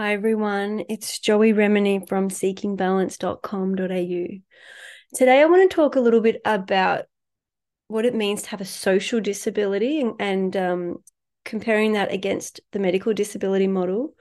Hi, 0.00 0.14
everyone. 0.14 0.84
It's 0.88 1.18
Joey 1.18 1.52
Remini 1.52 2.08
from 2.08 2.30
seekingbalance.com.au. 2.30 4.40
Today, 5.14 5.42
I 5.42 5.44
want 5.44 5.70
to 5.70 5.76
talk 5.76 5.94
a 5.94 6.00
little 6.00 6.22
bit 6.22 6.40
about 6.42 7.04
what 7.88 8.06
it 8.06 8.14
means 8.14 8.40
to 8.40 8.48
have 8.48 8.62
a 8.62 8.64
social 8.64 9.20
disability 9.20 10.00
and, 10.00 10.14
and 10.18 10.56
um, 10.56 11.04
comparing 11.44 11.92
that 11.92 12.14
against 12.14 12.60
the 12.72 12.78
medical 12.78 13.12
disability 13.12 13.66
model, 13.66 14.14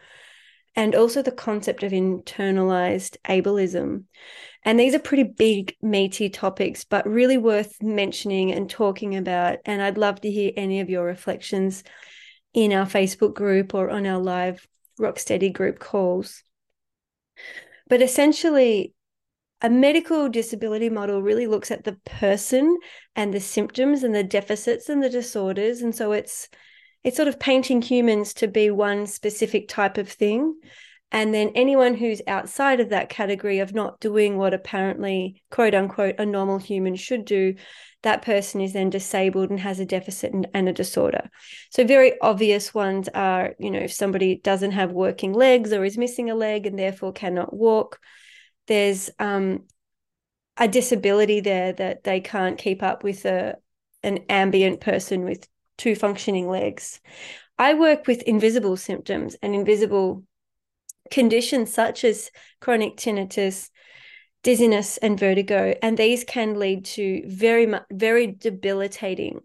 and 0.75 0.95
also 0.95 1.21
the 1.21 1.31
concept 1.31 1.83
of 1.83 1.93
internalized 1.93 3.15
ableism. 3.23 4.03
And 4.65 4.77
these 4.77 4.93
are 4.93 4.99
pretty 4.99 5.23
big, 5.23 5.77
meaty 5.81 6.29
topics, 6.29 6.83
but 6.83 7.07
really 7.07 7.37
worth 7.37 7.81
mentioning 7.81 8.51
and 8.51 8.69
talking 8.69 9.15
about. 9.15 9.59
And 9.63 9.81
I'd 9.81 9.97
love 9.97 10.19
to 10.21 10.29
hear 10.29 10.51
any 10.57 10.81
of 10.81 10.89
your 10.89 11.05
reflections 11.05 11.85
in 12.53 12.73
our 12.73 12.85
Facebook 12.85 13.33
group 13.33 13.73
or 13.73 13.89
on 13.89 14.05
our 14.05 14.19
live 14.19 14.67
Rocksteady 14.99 15.51
group 15.51 15.79
calls. 15.79 16.43
But 17.87 18.01
essentially, 18.01 18.93
a 19.61 19.69
medical 19.69 20.29
disability 20.29 20.89
model 20.89 21.21
really 21.21 21.47
looks 21.47 21.71
at 21.71 21.83
the 21.83 21.97
person 22.05 22.77
and 23.15 23.33
the 23.33 23.39
symptoms 23.39 24.03
and 24.03 24.15
the 24.15 24.23
deficits 24.23 24.89
and 24.89 25.03
the 25.03 25.09
disorders. 25.09 25.81
And 25.81 25.93
so 25.95 26.11
it's 26.11 26.49
it's 27.03 27.15
sort 27.15 27.29
of 27.29 27.39
painting 27.39 27.81
humans 27.81 28.33
to 28.35 28.47
be 28.47 28.69
one 28.69 29.07
specific 29.07 29.67
type 29.69 29.97
of 29.97 30.09
thing. 30.09 30.59
And 31.11 31.33
then 31.33 31.51
anyone 31.55 31.95
who's 31.95 32.21
outside 32.27 32.79
of 32.79 32.89
that 32.89 33.09
category 33.09 33.59
of 33.59 33.73
not 33.73 33.99
doing 33.99 34.37
what 34.37 34.53
apparently, 34.53 35.41
quote 35.49 35.73
unquote, 35.73 36.15
a 36.19 36.25
normal 36.25 36.59
human 36.59 36.95
should 36.95 37.25
do, 37.25 37.55
that 38.03 38.21
person 38.21 38.61
is 38.61 38.73
then 38.73 38.89
disabled 38.89 39.49
and 39.49 39.59
has 39.59 39.79
a 39.79 39.85
deficit 39.85 40.33
and, 40.33 40.47
and, 40.53 40.69
a 40.69 40.73
disorder. 40.73 41.29
So, 41.69 41.85
very 41.85 42.19
obvious 42.21 42.73
ones 42.73 43.09
are, 43.13 43.55
you 43.59 43.69
know, 43.71 43.79
if 43.79 43.91
somebody 43.91 44.35
doesn't 44.35 44.71
have 44.71 44.91
working 44.91 45.33
legs 45.33 45.73
or 45.73 45.83
is 45.83 45.97
missing 45.97 46.29
a 46.29 46.35
leg 46.35 46.65
and 46.65 46.79
therefore 46.79 47.11
cannot 47.11 47.53
walk, 47.53 47.99
there's 48.67 49.09
um, 49.19 49.65
a 50.57 50.67
disability 50.67 51.39
there 51.41 51.73
that 51.73 52.03
they 52.03 52.21
can't 52.21 52.57
keep 52.57 52.83
up 52.83 53.03
with 53.03 53.25
a 53.25 53.55
an 54.03 54.19
ambient 54.29 54.79
person 54.79 55.25
with 55.25 55.47
two 55.77 55.95
functioning 55.95 56.47
legs. 56.47 57.01
I 57.57 57.73
work 57.73 58.07
with 58.07 58.21
invisible 58.21 58.77
symptoms 58.77 59.35
and 59.41 59.53
invisible 59.53 60.23
conditions 61.11 61.73
such 61.73 62.03
as 62.03 62.31
chronic 62.61 62.95
tinnitus, 62.95 63.69
dizziness 64.43 64.97
and 64.97 65.19
vertigo 65.19 65.73
and 65.81 65.97
these 65.97 66.23
can 66.23 66.57
lead 66.57 66.85
to 66.85 67.21
very 67.27 67.71
very 67.91 68.27
debilitating 68.27 69.41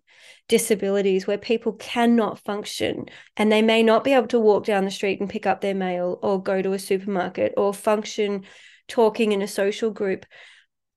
disabilities 0.49 1.27
where 1.27 1.39
people 1.39 1.73
cannot 1.73 2.39
function 2.39 3.07
and 3.37 3.51
they 3.51 3.63
may 3.63 3.83
not 3.83 4.05
be 4.05 4.13
able 4.13 4.29
to 4.29 4.39
walk 4.39 4.65
down 4.65 4.85
the 4.85 4.91
street 4.91 5.21
and 5.21 5.31
pick 5.31 5.47
up 5.47 5.61
their 5.61 5.75
mail 5.75 6.19
or 6.23 6.43
go 6.43 6.63
to 6.63 6.73
a 6.73 6.79
supermarket 6.79 7.55
or 7.57 7.73
function 7.75 8.45
talking 8.87 9.33
in 9.33 9.43
a 9.43 9.49
social 9.49 9.91
group 9.91 10.27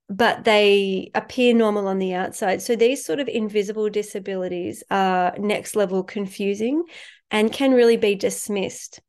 but 0.09 0.43
they 0.43 1.11
appear 1.15 1.53
normal 1.53 1.87
on 1.87 1.99
the 1.99 2.13
outside. 2.13 2.61
So 2.61 2.75
these 2.75 3.03
sort 3.03 3.19
of 3.19 3.27
invisible 3.27 3.89
disabilities 3.89 4.83
are 4.89 5.35
next 5.37 5.75
level 5.75 6.03
confusing 6.03 6.83
and 7.29 7.51
can 7.51 7.73
really 7.73 7.97
be 7.97 8.15
dismissed 8.15 9.01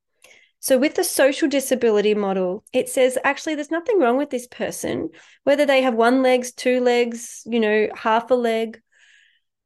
so, 0.61 0.77
with 0.77 0.97
the 0.97 1.05
social 1.05 1.48
disability 1.48 2.14
model, 2.14 2.64
it 2.73 2.89
says 2.89 3.17
actually 3.23 3.55
there's 3.55 3.70
nothing 3.70 4.01
wrong 4.01 4.17
with 4.17 4.31
this 4.31 4.48
person, 4.48 5.11
whether 5.45 5.65
they 5.65 5.83
have 5.83 5.95
one 5.95 6.23
legs, 6.23 6.53
two 6.53 6.81
legs, 6.81 7.42
you 7.47 7.61
know, 7.61 7.89
half 7.95 8.31
a 8.31 8.34
leg, 8.34 8.81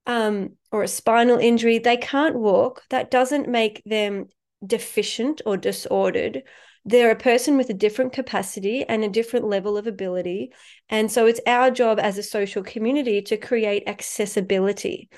um, 0.07 0.51
or 0.71 0.83
a 0.83 0.89
spinal 0.89 1.39
injury, 1.39 1.79
they 1.79 1.97
can't 1.97 2.37
walk. 2.37 2.83
That 2.91 3.11
doesn't 3.11 3.49
make 3.49 3.83
them 3.87 4.27
deficient 4.65 5.41
or 5.47 5.57
disordered. 5.57 6.43
They're 6.85 7.13
a 7.13 7.17
person 7.17 7.57
with 7.57 7.71
a 7.71 7.75
different 7.75 8.13
capacity 8.13 8.85
and 8.85 9.05
a 9.05 9.09
different 9.09 9.47
level 9.47 9.79
of 9.79 9.87
ability. 9.87 10.53
And 10.89 11.11
so 11.11 11.27
it's 11.27 11.41
our 11.47 11.71
job 11.71 12.01
as 12.01 12.19
a 12.19 12.23
social 12.23 12.63
community 12.63 13.23
to 13.23 13.37
create 13.37 13.85
accessibility 13.87 15.09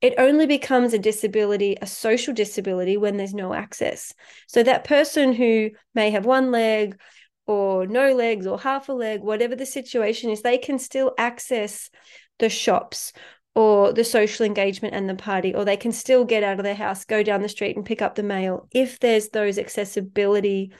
it 0.00 0.14
only 0.18 0.46
becomes 0.46 0.92
a 0.92 0.98
disability, 0.98 1.76
a 1.80 1.86
social 1.86 2.32
disability, 2.32 2.96
when 2.96 3.16
there's 3.16 3.34
no 3.34 3.52
access. 3.52 4.14
So 4.46 4.62
that 4.62 4.84
person 4.84 5.32
who 5.32 5.70
may 5.94 6.10
have 6.10 6.24
one 6.24 6.52
leg 6.52 6.98
or 7.46 7.86
no 7.86 8.14
legs 8.14 8.46
or 8.46 8.58
half 8.58 8.88
a 8.88 8.92
leg, 8.92 9.22
whatever 9.22 9.56
the 9.56 9.66
situation 9.66 10.30
is, 10.30 10.42
they 10.42 10.58
can 10.58 10.78
still 10.78 11.14
access 11.18 11.90
the 12.38 12.48
shops 12.48 13.12
or 13.54 13.92
the 13.92 14.04
social 14.04 14.46
engagement 14.46 14.94
and 14.94 15.08
the 15.08 15.16
party, 15.16 15.52
or 15.52 15.64
they 15.64 15.76
can 15.76 15.90
still 15.90 16.24
get 16.24 16.44
out 16.44 16.58
of 16.60 16.64
their 16.64 16.76
house, 16.76 17.04
go 17.04 17.24
down 17.24 17.42
the 17.42 17.48
street 17.48 17.74
and 17.74 17.84
pick 17.84 18.00
up 18.00 18.14
the 18.14 18.22
mail 18.22 18.68
if 18.72 19.00
there's 19.00 19.30
those 19.30 19.58
accessibility 19.58 20.70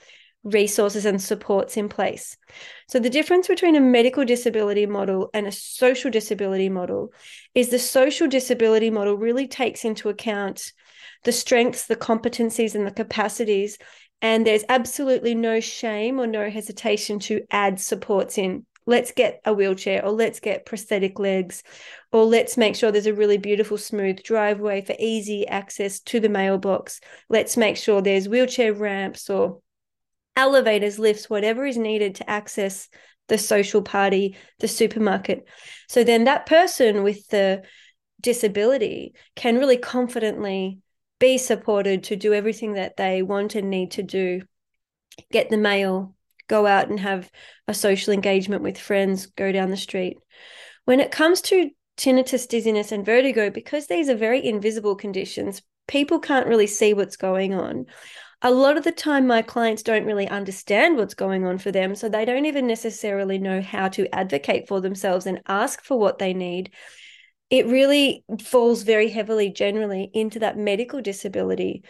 resources 0.43 1.05
and 1.05 1.21
supports 1.21 1.75
in 1.77 1.89
place. 1.89 2.37
So, 2.87 2.99
the 2.99 3.09
difference 3.09 3.47
between 3.47 3.75
a 3.75 3.81
medical 3.81 4.25
disability 4.25 4.85
model 4.85 5.29
and 5.33 5.45
a 5.45 5.51
social 5.51 6.09
disability 6.11 6.69
model 6.69 7.13
is 7.55 7.69
the 7.69 7.79
social 7.79 8.27
disability 8.27 8.89
model 8.89 9.15
really 9.15 9.47
takes 9.47 9.83
into 9.83 10.09
account 10.09 10.71
the 11.23 11.31
strengths, 11.31 11.87
the 11.87 11.95
competencies, 11.95 12.75
and 12.75 12.87
the 12.87 12.91
capacities. 12.91 13.77
And 14.21 14.45
there's 14.45 14.65
absolutely 14.69 15.35
no 15.35 15.59
shame 15.59 16.19
or 16.19 16.27
no 16.27 16.49
hesitation 16.49 17.19
to 17.19 17.41
add 17.51 17.79
supports 17.79 18.37
in. 18.37 18.65
Let's 18.85 19.11
get 19.11 19.39
a 19.45 19.53
wheelchair, 19.53 20.03
or 20.03 20.11
let's 20.11 20.39
get 20.39 20.65
prosthetic 20.65 21.19
legs, 21.19 21.63
or 22.11 22.25
let's 22.25 22.57
make 22.57 22.75
sure 22.75 22.91
there's 22.91 23.05
a 23.05 23.13
really 23.13 23.37
beautiful, 23.37 23.77
smooth 23.77 24.23
driveway 24.23 24.81
for 24.81 24.95
easy 24.97 25.47
access 25.47 25.99
to 26.01 26.19
the 26.19 26.27
mailbox. 26.27 26.99
Let's 27.29 27.55
make 27.55 27.77
sure 27.77 28.01
there's 28.01 28.27
wheelchair 28.27 28.73
ramps 28.73 29.29
or 29.29 29.59
elevators, 30.35 30.99
lifts, 30.99 31.29
whatever 31.29 31.65
is 31.65 31.77
needed 31.77 32.15
to 32.15 32.29
access 32.29 32.89
the 33.27 33.37
social 33.37 33.81
party, 33.81 34.35
the 34.59 34.67
supermarket. 34.67 35.45
So 35.87 36.03
then 36.03 36.25
that 36.25 36.45
person 36.45 37.03
with 37.03 37.27
the 37.29 37.63
disability 38.21 39.13
can 39.35 39.57
really 39.57 39.77
confidently 39.77 40.79
be 41.19 41.37
supported 41.37 42.05
to 42.05 42.15
do 42.15 42.33
everything 42.33 42.73
that 42.73 42.97
they 42.97 43.21
want 43.21 43.55
and 43.55 43.69
need 43.69 43.91
to 43.91 44.03
do 44.03 44.41
get 45.31 45.49
the 45.49 45.57
mail, 45.57 46.15
go 46.47 46.65
out 46.65 46.89
and 46.89 46.99
have 46.99 47.29
a 47.67 47.73
social 47.73 48.13
engagement 48.13 48.63
with 48.63 48.77
friends, 48.77 49.27
go 49.27 49.51
down 49.51 49.69
the 49.69 49.77
street. 49.77 50.17
When 50.85 50.99
it 50.99 51.11
comes 51.11 51.41
to 51.41 51.69
tinnitus, 51.97 52.47
dizziness, 52.47 52.91
and 52.91 53.05
vertigo, 53.05 53.49
because 53.49 53.87
these 53.87 54.09
are 54.09 54.15
very 54.15 54.45
invisible 54.45 54.95
conditions, 54.95 55.61
people 55.87 56.19
can't 56.19 56.47
really 56.47 56.67
see 56.67 56.93
what's 56.93 57.17
going 57.17 57.53
on 57.53 57.85
a 58.41 58.51
lot 58.51 58.77
of 58.77 58.83
the 58.83 58.91
time 58.91 59.27
my 59.27 59.41
clients 59.41 59.83
don't 59.83 60.05
really 60.05 60.27
understand 60.27 60.95
what's 60.95 61.13
going 61.13 61.45
on 61.45 61.57
for 61.57 61.71
them 61.71 61.93
so 61.93 62.07
they 62.07 62.23
don't 62.23 62.45
even 62.45 62.67
necessarily 62.67 63.37
know 63.37 63.61
how 63.61 63.89
to 63.89 64.13
advocate 64.15 64.67
for 64.67 64.79
themselves 64.79 65.25
and 65.25 65.41
ask 65.47 65.83
for 65.83 65.99
what 65.99 66.19
they 66.19 66.33
need. 66.33 66.71
It 67.49 67.67
really 67.67 68.23
falls 68.41 68.83
very 68.83 69.09
heavily 69.09 69.51
generally 69.51 70.09
into 70.13 70.39
that 70.39 70.57
medical 70.57 71.01
disability 71.01 71.83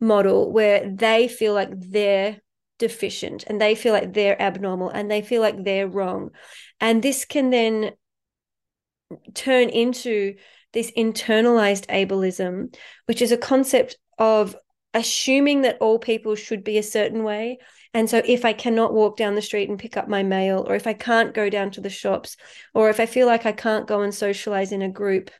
model 0.00 0.50
where 0.50 0.90
they 0.90 1.28
feel 1.28 1.54
like 1.54 1.70
they're 1.72 2.40
deficient 2.78 3.44
and 3.46 3.60
they 3.60 3.76
feel 3.76 3.92
like 3.92 4.12
they're 4.12 4.40
abnormal 4.40 4.90
and 4.90 5.08
they 5.08 5.22
feel 5.22 5.40
like 5.40 5.62
they're 5.62 5.88
wrong. 5.88 6.30
And 6.80 7.02
this 7.02 7.24
can 7.24 7.50
then 7.50 7.92
turn 9.34 9.68
into 9.68 10.34
this 10.72 10.90
internalized 10.98 11.86
ableism 11.86 12.74
which 13.06 13.22
is 13.22 13.30
a 13.30 13.36
concept 13.36 13.96
of 14.18 14.56
assuming 14.94 15.62
that 15.62 15.78
all 15.80 15.98
people 15.98 16.36
should 16.36 16.64
be 16.64 16.78
a 16.78 16.82
certain 16.82 17.24
way. 17.24 17.58
And 17.92 18.08
so 18.08 18.22
if 18.24 18.44
I 18.44 18.52
cannot 18.52 18.94
walk 18.94 19.16
down 19.16 19.34
the 19.34 19.42
street 19.42 19.68
and 19.68 19.78
pick 19.78 19.96
up 19.96 20.08
my 20.08 20.22
mail, 20.22 20.64
or 20.66 20.74
if 20.74 20.86
I 20.86 20.94
can't 20.94 21.34
go 21.34 21.50
down 21.50 21.72
to 21.72 21.80
the 21.80 21.90
shops, 21.90 22.36
or 22.72 22.88
if 22.88 23.00
I 23.00 23.06
feel 23.06 23.26
like 23.26 23.44
I 23.44 23.52
can't 23.52 23.86
go 23.86 24.02
and 24.02 24.14
socialize 24.14 24.72
in 24.72 24.82
a 24.82 24.88
group, 24.88 25.30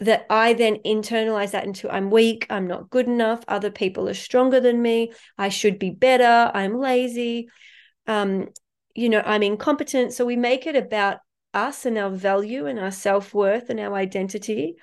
that 0.00 0.26
I 0.28 0.52
then 0.52 0.76
internalize 0.84 1.52
that 1.52 1.64
into 1.64 1.90
I'm 1.90 2.10
weak, 2.10 2.46
I'm 2.50 2.66
not 2.66 2.90
good 2.90 3.06
enough, 3.06 3.42
other 3.48 3.70
people 3.70 4.08
are 4.08 4.14
stronger 4.14 4.60
than 4.60 4.82
me, 4.82 5.12
I 5.38 5.48
should 5.48 5.78
be 5.78 5.90
better, 5.90 6.50
I'm 6.52 6.78
lazy, 6.78 7.48
um, 8.06 8.48
you 8.94 9.08
know, 9.08 9.22
I'm 9.24 9.42
incompetent. 9.42 10.12
So 10.12 10.24
we 10.24 10.36
make 10.36 10.66
it 10.66 10.76
about 10.76 11.18
us 11.54 11.86
and 11.86 11.96
our 11.96 12.10
value 12.10 12.66
and 12.66 12.78
our 12.78 12.90
self 12.90 13.32
worth 13.32 13.70
and 13.70 13.80
our 13.80 13.94
identity. 13.94 14.76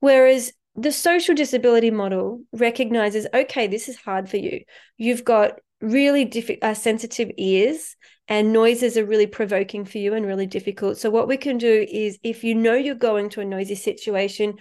Whereas 0.00 0.52
the 0.78 0.92
social 0.92 1.34
disability 1.34 1.90
model 1.90 2.42
recognizes 2.52 3.26
okay 3.34 3.66
this 3.66 3.88
is 3.88 3.96
hard 3.96 4.28
for 4.28 4.36
you. 4.36 4.60
You've 4.96 5.24
got 5.24 5.60
really 5.80 6.58
uh, 6.62 6.74
sensitive 6.74 7.30
ears 7.36 7.96
and 8.26 8.52
noises 8.52 8.96
are 8.96 9.04
really 9.04 9.26
provoking 9.26 9.84
for 9.84 9.98
you 9.98 10.14
and 10.14 10.26
really 10.26 10.46
difficult. 10.46 10.98
So 10.98 11.10
what 11.10 11.28
we 11.28 11.36
can 11.36 11.56
do 11.56 11.86
is 11.88 12.18
if 12.22 12.44
you 12.44 12.54
know 12.54 12.74
you're 12.74 12.94
going 12.94 13.30
to 13.30 13.40
a 13.40 13.44
noisy 13.44 13.74
situation 13.74 14.54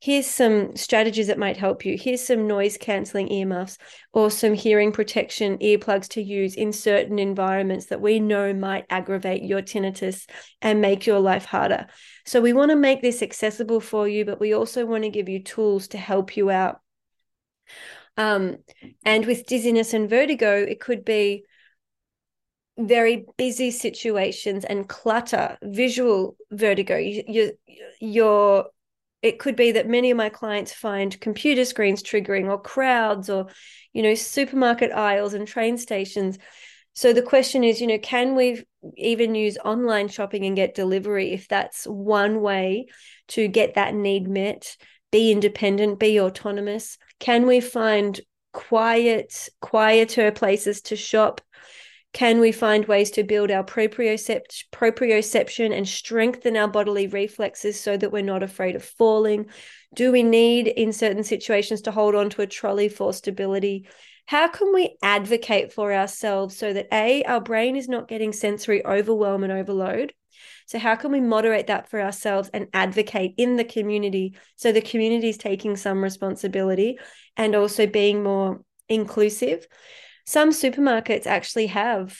here's 0.00 0.26
some 0.26 0.76
strategies 0.76 1.26
that 1.26 1.38
might 1.38 1.56
help 1.56 1.84
you. 1.84 1.96
Here's 1.98 2.24
some 2.24 2.46
noise 2.46 2.76
cancelling 2.76 3.32
earmuffs 3.32 3.78
or 4.12 4.30
some 4.30 4.54
hearing 4.54 4.92
protection 4.92 5.58
earplugs 5.58 6.08
to 6.10 6.22
use 6.22 6.54
in 6.54 6.72
certain 6.72 7.18
environments 7.18 7.86
that 7.86 8.00
we 8.00 8.20
know 8.20 8.54
might 8.54 8.86
aggravate 8.90 9.42
your 9.42 9.60
tinnitus 9.60 10.28
and 10.62 10.80
make 10.80 11.06
your 11.06 11.18
life 11.18 11.44
harder. 11.44 11.86
So 12.24 12.40
we 12.40 12.52
want 12.52 12.70
to 12.70 12.76
make 12.76 13.02
this 13.02 13.22
accessible 13.22 13.80
for 13.80 14.06
you, 14.06 14.24
but 14.24 14.40
we 14.40 14.54
also 14.54 14.86
want 14.86 15.02
to 15.02 15.10
give 15.10 15.28
you 15.28 15.42
tools 15.42 15.88
to 15.88 15.98
help 15.98 16.36
you 16.36 16.50
out. 16.50 16.80
Um, 18.16 18.58
and 19.04 19.26
with 19.26 19.46
dizziness 19.46 19.94
and 19.94 20.08
vertigo, 20.08 20.62
it 20.62 20.80
could 20.80 21.04
be 21.04 21.44
very 22.78 23.26
busy 23.36 23.72
situations 23.72 24.64
and 24.64 24.88
clutter, 24.88 25.58
visual 25.62 26.36
vertigo. 26.52 26.96
You, 26.96 27.52
you, 28.00 28.64
it 29.22 29.38
could 29.38 29.56
be 29.56 29.72
that 29.72 29.88
many 29.88 30.10
of 30.10 30.16
my 30.16 30.28
clients 30.28 30.72
find 30.72 31.20
computer 31.20 31.64
screens 31.64 32.02
triggering 32.02 32.48
or 32.48 32.60
crowds 32.60 33.28
or, 33.28 33.48
you 33.92 34.02
know, 34.02 34.14
supermarket 34.14 34.92
aisles 34.92 35.34
and 35.34 35.46
train 35.46 35.76
stations. 35.76 36.38
So 36.92 37.12
the 37.12 37.22
question 37.22 37.64
is, 37.64 37.80
you 37.80 37.86
know, 37.86 37.98
can 37.98 38.34
we 38.34 38.64
even 38.96 39.34
use 39.34 39.58
online 39.64 40.08
shopping 40.08 40.44
and 40.44 40.56
get 40.56 40.74
delivery 40.74 41.32
if 41.32 41.48
that's 41.48 41.84
one 41.84 42.40
way 42.40 42.86
to 43.28 43.48
get 43.48 43.74
that 43.74 43.94
need 43.94 44.28
met? 44.28 44.76
Be 45.10 45.32
independent, 45.32 45.98
be 45.98 46.20
autonomous. 46.20 46.98
Can 47.18 47.46
we 47.46 47.60
find 47.60 48.20
quiet, 48.52 49.48
quieter 49.60 50.30
places 50.32 50.82
to 50.82 50.96
shop 50.96 51.40
can 52.12 52.40
we 52.40 52.52
find 52.52 52.86
ways 52.86 53.10
to 53.12 53.22
build 53.22 53.50
our 53.50 53.62
propriocept- 53.62 54.64
proprioception 54.72 55.76
and 55.76 55.86
strengthen 55.86 56.56
our 56.56 56.68
bodily 56.68 57.06
reflexes 57.06 57.78
so 57.78 57.96
that 57.96 58.10
we're 58.10 58.22
not 58.22 58.42
afraid 58.42 58.74
of 58.76 58.84
falling? 58.84 59.46
Do 59.94 60.10
we 60.10 60.22
need, 60.22 60.68
in 60.68 60.92
certain 60.92 61.22
situations, 61.22 61.82
to 61.82 61.90
hold 61.90 62.14
on 62.14 62.30
to 62.30 62.42
a 62.42 62.46
trolley 62.46 62.88
for 62.88 63.12
stability? 63.12 63.88
How 64.26 64.48
can 64.48 64.74
we 64.74 64.96
advocate 65.02 65.72
for 65.72 65.92
ourselves 65.92 66.56
so 66.56 66.72
that 66.72 66.88
A, 66.92 67.24
our 67.24 67.40
brain 67.40 67.76
is 67.76 67.88
not 67.88 68.08
getting 68.08 68.32
sensory 68.32 68.84
overwhelm 68.84 69.44
and 69.44 69.52
overload? 69.52 70.12
So, 70.66 70.78
how 70.78 70.96
can 70.96 71.12
we 71.12 71.20
moderate 71.20 71.68
that 71.68 71.88
for 71.88 72.00
ourselves 72.00 72.50
and 72.52 72.68
advocate 72.74 73.34
in 73.38 73.56
the 73.56 73.64
community 73.64 74.36
so 74.56 74.70
the 74.70 74.82
community 74.82 75.30
is 75.30 75.38
taking 75.38 75.76
some 75.76 76.02
responsibility 76.02 76.98
and 77.36 77.54
also 77.54 77.86
being 77.86 78.22
more 78.22 78.62
inclusive? 78.88 79.66
Some 80.28 80.50
supermarkets 80.50 81.26
actually 81.26 81.68
have 81.68 82.14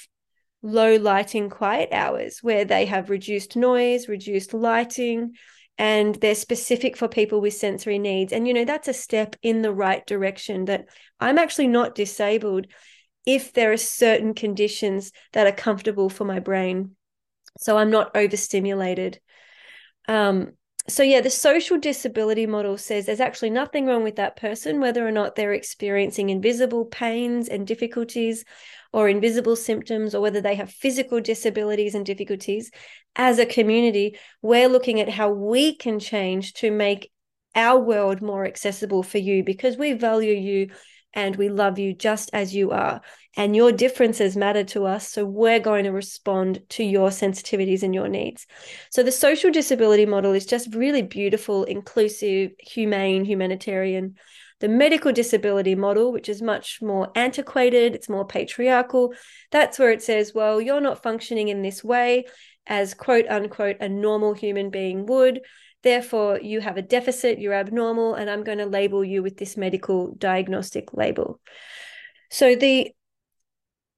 low 0.63 0.97
lighting 0.97 1.51
quiet 1.51 1.91
hours 1.93 2.39
where 2.41 2.65
they 2.65 2.87
have 2.87 3.11
reduced 3.11 3.55
noise, 3.55 4.09
reduced 4.09 4.55
lighting, 4.55 5.35
and 5.77 6.15
they're 6.15 6.35
specific 6.35 6.97
for 6.97 7.07
people 7.07 7.43
with 7.43 7.53
sensory 7.53 7.99
needs. 7.99 8.33
And, 8.33 8.49
you 8.49 8.55
know, 8.55 8.65
that's 8.65 8.89
a 8.89 8.95
step 8.95 9.37
in 9.43 9.61
the 9.61 9.75
right 9.75 10.07
direction 10.07 10.65
that 10.65 10.87
I'm 11.21 11.37
actually 11.37 11.67
not 11.67 11.95
disabled 11.95 12.67
if 13.27 13.53
there 13.53 13.73
are 13.73 13.77
certain 13.77 14.33
conditions 14.33 15.13
that 15.35 15.47
are 15.47 15.53
comfortable 15.53 16.09
for 16.09 16.25
my 16.25 16.39
brain. 16.39 16.97
So 17.59 17.77
I'm 17.77 17.91
not 17.91 18.17
overstimulated. 18.17 19.21
Um, 20.09 20.53
so 20.89 21.03
yeah 21.03 21.21
the 21.21 21.31
social 21.31 21.79
disability 21.79 22.47
model 22.47 22.77
says 22.79 23.07
there's 23.07 23.21
actually 23.21 23.51
nothing 23.51 23.87
wrong 23.87 24.03
with 24.03 24.17
that 24.17 24.37
person 24.37 24.81
whether 24.81 25.07
or 25.07 25.13
not 25.13 25.35
they're 25.35 25.53
experiencing 25.53 26.31
invisible 26.31 26.85
pains 26.85 27.49
and 27.49 27.67
difficulties 27.67 28.45
or 28.93 29.09
invisible 29.09 29.57
symptoms 29.57 30.15
or 30.15 30.21
whether 30.21 30.41
they 30.41 30.55
have 30.55 30.71
physical 30.71 31.21
disabilities 31.21 31.95
and 31.95 32.07
difficulties. 32.07 32.71
As 33.17 33.39
a 33.39 33.47
community 33.47 34.17
we're 34.43 34.69
looking 34.69 35.01
at 35.01 35.09
how 35.09 35.31
we 35.31 35.75
can 35.77 35.99
change 35.99 36.55
to 36.55 36.71
make 36.71 37.11
our 37.55 37.81
world 37.81 38.23
more 38.23 38.47
accessible 38.47 39.03
for 39.03 39.19
you 39.19 39.43
because 39.43 39.77
we 39.77 39.93
value 39.93 40.35
you 40.35 40.69
and 41.15 41.37
we 41.37 41.49
love 41.49 41.79
you 41.79 41.95
just 41.95 42.31
as 42.33 42.55
you 42.55 42.71
are. 42.71 43.01
And 43.37 43.55
your 43.55 43.73
differences 43.73 44.37
matter 44.37 44.65
to 44.65 44.87
us. 44.87 45.09
So 45.09 45.25
we're 45.25 45.61
going 45.61 45.85
to 45.85 45.93
respond 45.93 46.63
to 46.71 46.85
your 46.85 47.11
sensitivities 47.11 47.83
and 47.83 47.95
your 47.95 48.09
needs. 48.09 48.47
So 48.91 49.03
the 49.03 49.13
social 49.13 49.51
disability 49.51 50.07
model 50.07 50.33
is 50.33 50.47
just 50.47 50.75
really 50.75 51.03
beautiful, 51.03 51.65
inclusive, 51.65 52.53
humane, 52.59 53.25
humanitarian. 53.25 54.17
The 54.61 54.69
medical 54.69 55.13
disability 55.13 55.77
model, 55.77 56.11
which 56.11 56.29
is 56.29 56.43
much 56.43 56.81
more 56.83 57.13
antiquated, 57.15 57.95
it's 57.95 58.09
more 58.09 58.27
patriarchal, 58.27 59.15
that's 59.53 59.79
where 59.79 59.93
it 59.93 60.03
says, 60.03 60.33
well, 60.35 60.61
you're 60.61 60.81
not 60.81 61.03
functioning 61.03 61.47
in 61.47 61.63
this 61.63 61.85
way 61.85 62.25
as 62.67 62.93
quote 62.93 63.27
unquote 63.29 63.77
a 63.81 63.89
normal 63.89 64.35
human 64.35 64.71
being 64.71 65.07
would. 65.07 65.41
Therefore, 65.83 66.41
you 66.41 66.61
have 66.61 66.77
a 66.77 66.83
deficit, 66.83 67.39
you're 67.39 67.55
abnormal, 67.55 68.15
and 68.15 68.29
I'm 68.29 68.43
going 68.43 68.59
to 68.59 68.67
label 68.67 69.05
you 69.05 69.23
with 69.23 69.37
this 69.37 69.57
medical 69.57 70.15
diagnostic 70.17 70.93
label. 70.93 71.41
So 72.31 72.57
the 72.57 72.91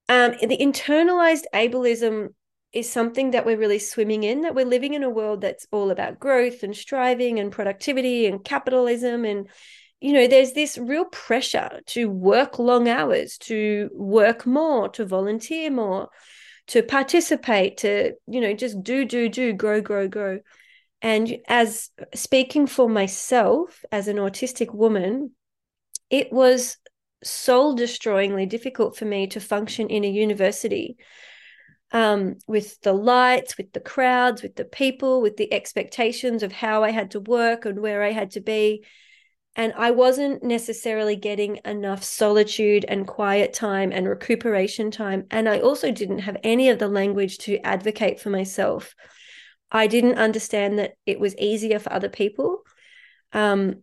um, 0.08 0.32
the 0.40 0.58
internalized 0.58 1.44
ableism 1.54 2.34
is 2.72 2.90
something 2.90 3.32
that 3.32 3.46
we're 3.46 3.58
really 3.58 3.78
swimming 3.78 4.22
in, 4.24 4.42
that 4.42 4.54
we're 4.54 4.64
living 4.64 4.94
in 4.94 5.02
a 5.02 5.10
world 5.10 5.40
that's 5.40 5.66
all 5.72 5.90
about 5.90 6.20
growth 6.20 6.62
and 6.62 6.76
striving 6.76 7.38
and 7.40 7.52
productivity 7.52 8.26
and 8.26 8.44
capitalism. 8.44 9.24
And, 9.24 9.48
you 10.00 10.12
know, 10.12 10.26
there's 10.26 10.52
this 10.52 10.78
real 10.78 11.04
pressure 11.06 11.80
to 11.86 12.08
work 12.08 12.58
long 12.58 12.88
hours, 12.88 13.38
to 13.38 13.90
work 13.94 14.46
more, 14.46 14.88
to 14.90 15.04
volunteer 15.04 15.70
more, 15.70 16.08
to 16.68 16.82
participate, 16.82 17.78
to, 17.78 18.12
you 18.28 18.40
know, 18.40 18.54
just 18.54 18.82
do, 18.82 19.04
do, 19.04 19.28
do, 19.28 19.52
grow, 19.52 19.80
grow, 19.80 20.06
grow. 20.06 20.38
And 21.02 21.38
as 21.48 21.90
speaking 22.14 22.66
for 22.66 22.88
myself 22.88 23.84
as 23.90 24.08
an 24.08 24.16
autistic 24.16 24.74
woman, 24.74 25.32
it 26.10 26.32
was 26.32 26.76
soul 27.22 27.76
destroyingly 27.76 28.48
difficult 28.48 28.96
for 28.96 29.04
me 29.04 29.26
to 29.28 29.40
function 29.40 29.88
in 29.88 30.04
a 30.04 30.10
university 30.10 30.96
um, 31.92 32.36
with 32.46 32.80
the 32.82 32.92
lights, 32.92 33.56
with 33.56 33.72
the 33.72 33.80
crowds, 33.80 34.42
with 34.42 34.56
the 34.56 34.64
people, 34.64 35.20
with 35.20 35.36
the 35.36 35.52
expectations 35.52 36.42
of 36.42 36.52
how 36.52 36.84
I 36.84 36.90
had 36.90 37.12
to 37.12 37.20
work 37.20 37.64
and 37.64 37.80
where 37.80 38.02
I 38.02 38.12
had 38.12 38.32
to 38.32 38.40
be. 38.40 38.84
And 39.56 39.72
I 39.76 39.90
wasn't 39.90 40.44
necessarily 40.44 41.16
getting 41.16 41.58
enough 41.64 42.04
solitude 42.04 42.84
and 42.86 43.06
quiet 43.06 43.52
time 43.52 43.90
and 43.90 44.08
recuperation 44.08 44.92
time. 44.92 45.26
And 45.30 45.48
I 45.48 45.58
also 45.60 45.90
didn't 45.90 46.20
have 46.20 46.36
any 46.44 46.68
of 46.68 46.78
the 46.78 46.88
language 46.88 47.38
to 47.38 47.58
advocate 47.58 48.20
for 48.20 48.30
myself. 48.30 48.94
I 49.70 49.86
didn't 49.86 50.18
understand 50.18 50.78
that 50.78 50.94
it 51.06 51.20
was 51.20 51.36
easier 51.36 51.78
for 51.78 51.92
other 51.92 52.08
people. 52.08 52.62
Um, 53.32 53.82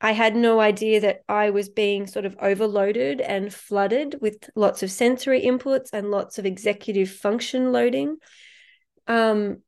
I 0.00 0.12
had 0.12 0.36
no 0.36 0.60
idea 0.60 1.00
that 1.00 1.22
I 1.28 1.50
was 1.50 1.68
being 1.68 2.06
sort 2.06 2.26
of 2.26 2.36
overloaded 2.40 3.20
and 3.20 3.52
flooded 3.52 4.18
with 4.20 4.50
lots 4.54 4.82
of 4.82 4.90
sensory 4.90 5.42
inputs 5.42 5.88
and 5.92 6.10
lots 6.10 6.38
of 6.38 6.44
executive 6.44 7.10
function 7.10 7.72
loading. 7.72 8.18
Um, 9.06 9.62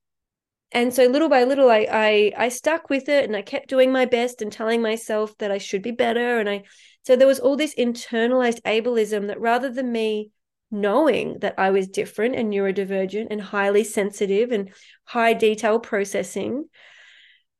and 0.72 0.92
so 0.92 1.04
little 1.04 1.28
by 1.28 1.44
little, 1.44 1.70
I, 1.70 1.86
I 1.90 2.32
I 2.36 2.48
stuck 2.48 2.90
with 2.90 3.08
it, 3.08 3.24
and 3.24 3.36
I 3.36 3.42
kept 3.42 3.68
doing 3.68 3.92
my 3.92 4.04
best 4.04 4.42
and 4.42 4.52
telling 4.52 4.82
myself 4.82 5.36
that 5.38 5.50
I 5.50 5.58
should 5.58 5.80
be 5.82 5.92
better. 5.92 6.38
And 6.38 6.50
I 6.50 6.64
so 7.04 7.16
there 7.16 7.26
was 7.26 7.38
all 7.38 7.56
this 7.56 7.74
internalized 7.74 8.60
ableism 8.62 9.28
that 9.28 9.40
rather 9.40 9.70
than 9.70 9.92
me 9.92 10.32
knowing 10.80 11.38
that 11.40 11.54
I 11.58 11.70
was 11.70 11.88
different 11.88 12.36
and 12.36 12.52
neurodivergent 12.52 13.28
and 13.30 13.40
highly 13.40 13.84
sensitive 13.84 14.52
and 14.52 14.72
high 15.04 15.32
detail 15.32 15.80
processing. 15.80 16.66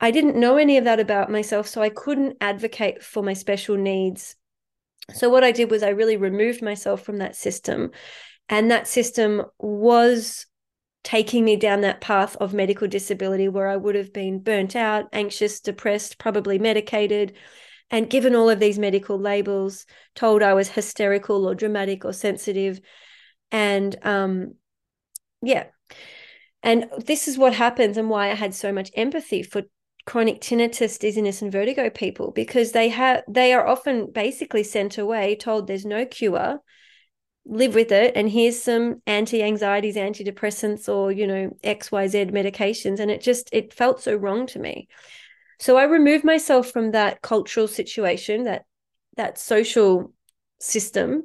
I 0.00 0.10
didn't 0.10 0.36
know 0.36 0.56
any 0.56 0.76
of 0.76 0.84
that 0.84 1.00
about 1.00 1.30
myself, 1.30 1.66
so 1.66 1.82
I 1.82 1.88
couldn't 1.88 2.36
advocate 2.40 3.02
for 3.02 3.22
my 3.22 3.32
special 3.32 3.76
needs. 3.76 4.36
So, 5.14 5.28
what 5.28 5.44
I 5.44 5.52
did 5.52 5.70
was 5.70 5.82
I 5.82 5.90
really 5.90 6.16
removed 6.16 6.62
myself 6.62 7.02
from 7.02 7.18
that 7.18 7.36
system. 7.36 7.92
And 8.48 8.70
that 8.70 8.86
system 8.86 9.42
was 9.58 10.46
taking 11.02 11.44
me 11.44 11.56
down 11.56 11.82
that 11.82 12.00
path 12.00 12.36
of 12.36 12.52
medical 12.52 12.88
disability 12.88 13.48
where 13.48 13.68
I 13.68 13.76
would 13.76 13.94
have 13.94 14.12
been 14.12 14.40
burnt 14.40 14.74
out, 14.74 15.06
anxious, 15.12 15.60
depressed, 15.60 16.18
probably 16.18 16.58
medicated, 16.58 17.36
and 17.90 18.10
given 18.10 18.34
all 18.34 18.50
of 18.50 18.58
these 18.58 18.78
medical 18.78 19.18
labels, 19.18 19.86
told 20.16 20.42
I 20.42 20.54
was 20.54 20.68
hysterical 20.68 21.48
or 21.48 21.54
dramatic 21.54 22.04
or 22.04 22.12
sensitive. 22.12 22.80
And 23.50 23.96
um, 24.02 24.54
yeah. 25.42 25.66
And 26.62 26.86
this 26.98 27.28
is 27.28 27.38
what 27.38 27.54
happens 27.54 27.96
and 27.96 28.10
why 28.10 28.30
I 28.30 28.34
had 28.34 28.54
so 28.54 28.72
much 28.72 28.90
empathy 28.94 29.42
for 29.42 29.62
chronic 30.06 30.40
tinnitus, 30.40 30.98
dizziness, 30.98 31.42
and 31.42 31.52
vertigo 31.52 31.90
people, 31.90 32.30
because 32.30 32.72
they 32.72 32.88
have 32.88 33.22
they 33.28 33.52
are 33.52 33.66
often 33.66 34.10
basically 34.10 34.62
sent 34.62 34.98
away, 34.98 35.36
told 35.36 35.66
there's 35.66 35.84
no 35.84 36.04
cure, 36.04 36.60
live 37.44 37.74
with 37.74 37.92
it, 37.92 38.16
and 38.16 38.28
here's 38.28 38.60
some 38.60 39.02
anti-anxieties, 39.06 39.96
antidepressants, 39.96 40.88
or 40.88 41.12
you 41.12 41.26
know, 41.26 41.56
XYZ 41.62 42.30
medications. 42.32 43.00
And 43.00 43.10
it 43.10 43.20
just 43.20 43.48
it 43.52 43.72
felt 43.72 44.00
so 44.00 44.14
wrong 44.16 44.46
to 44.48 44.58
me. 44.58 44.88
So 45.58 45.76
I 45.76 45.84
removed 45.84 46.24
myself 46.24 46.70
from 46.70 46.92
that 46.92 47.22
cultural 47.22 47.68
situation, 47.68 48.44
that 48.44 48.64
that 49.16 49.38
social 49.38 50.12
system, 50.60 51.24